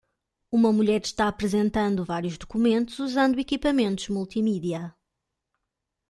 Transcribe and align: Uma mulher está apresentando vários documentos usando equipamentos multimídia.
Uma 0.51 0.73
mulher 0.73 0.99
está 1.03 1.27
apresentando 1.27 2.03
vários 2.03 2.35
documentos 2.35 2.97
usando 2.97 3.37
equipamentos 3.37 4.09
multimídia. 4.09 4.95